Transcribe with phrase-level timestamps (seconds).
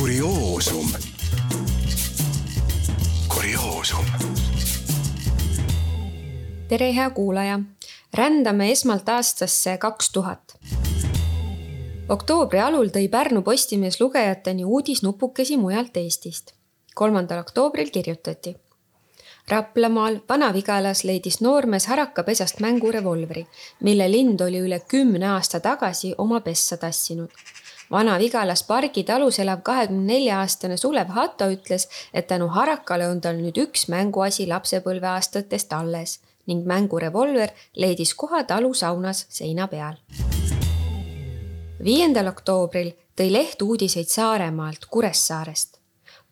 [0.00, 0.86] kurioosum.
[3.34, 4.04] kurioosum.
[6.68, 7.60] tere, hea kuulaja.
[8.14, 10.56] rändame esmalt aastasse kaks tuhat.
[12.08, 16.52] oktoobri alul tõi Pärnu Postimees lugejateni uudisnupukesi mujalt Eestist.
[16.94, 18.56] kolmandal oktoobril kirjutati
[19.48, 23.46] Raplamaal Vana-Vigalas leidis noormees harakapesast mängurevolvri,
[23.80, 27.28] mille lind oli üle kümne aasta tagasi oma pessa tassinud.
[27.90, 33.40] Vana-Vigalas Pargi talus elav kahekümne nelja aastane Sulev Hatto ütles, et tänu harakale on tal
[33.42, 39.98] nüüd üks mänguasi lapsepõlveaastatest alles ning mängurevolver leidis koha talu saunas seina peal.
[41.84, 45.80] viiendal oktoobril tõi leht uudiseid Saaremaalt, Kuressaarest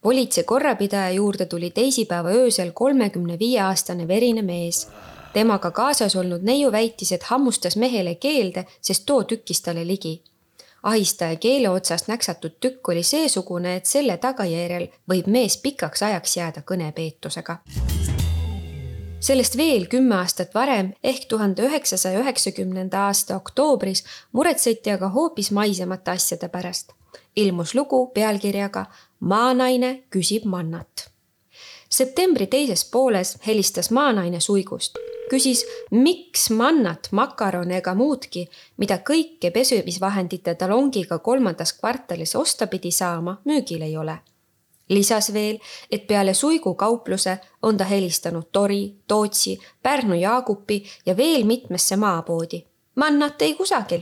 [0.02, 4.88] politsei korrapidaja juurde tuli teisipäeva öösel kolmekümne viie aastane verine mees.
[5.32, 10.22] temaga kaasas olnud neiu väitis, et hammustas mehele keelde, sest too tükkis talle ligi.
[10.82, 16.62] Ahistaja keele otsast näksatud tükk oli seesugune, et selle tagajärjel võib mees pikaks ajaks jääda
[16.66, 17.58] kõnepeetusega
[19.20, 26.10] sellest veel kümme aastat varem ehk tuhande üheksasaja üheksakümnenda aasta oktoobris muretseti aga hoopis maisemate
[26.10, 26.94] asjade pärast
[27.36, 28.86] ilmus lugu pealkirjaga
[29.20, 31.10] Maanaine küsib mannat.
[31.88, 34.98] Septembri teises pooles helistas maanaine suigust,
[35.30, 43.40] küsis, miks mannat, makarone ega muudki, mida kõike pesumisvahendite talongiga kolmandas kvartalis osta pidi saama,
[43.44, 44.18] müügil ei ole
[44.88, 45.58] lisas veel,
[45.92, 52.64] et peale Suigu kaupluse on ta helistanud Tori, Tootsi, Pärnu Jaagupi ja veel mitmesse maapoodi.
[52.94, 54.00] mannat ei kusagil.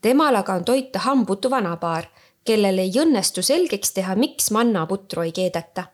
[0.00, 2.06] temal aga on toita hambutu vanapaar
[2.44, 5.84] kellel ei õnnestu selgeks teha, miks mannaputru ei keedeta.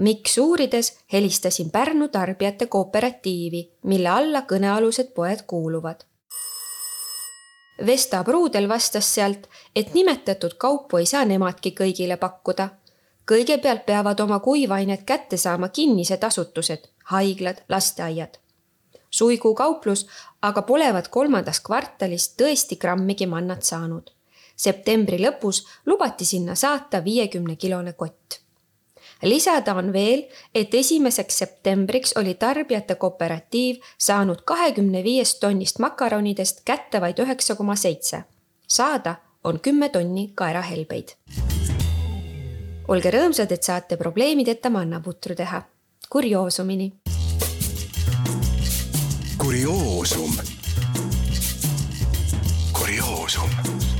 [0.00, 6.04] Miks uurides helistasin Pärnu tarbijate kooperatiivi, mille alla kõnealused poed kuuluvad.
[7.86, 12.68] Vesta Pruudel vastas sealt, et nimetatud kaupu ei saa nemadki kõigile pakkuda.
[13.30, 18.38] kõigepealt peavad oma kuivainet kätte saama kinnised asutused, haiglad, lasteaiad.
[19.10, 20.06] Suigu kauplus
[20.42, 24.10] aga polevat kolmandas kvartalis tõesti grammigi mannat saanud
[24.60, 28.40] septembri lõpus lubati sinna saata viiekümne kilone kott.
[29.22, 37.00] Lisada on veel, et esimeseks septembriks oli tarbijate kooperatiiv saanud kahekümne viiest tonnist makaronidest kätte
[37.00, 38.24] vaid üheksa koma seitse.
[38.68, 39.14] saada
[39.44, 41.08] on kümme tonni kaerahelbeid.
[42.88, 45.62] olge rõõmsad, et saate probleemideta mannaputru teha.
[46.10, 46.92] kurioosumini.
[49.38, 50.32] kurioosum.
[52.72, 53.99] kurioosum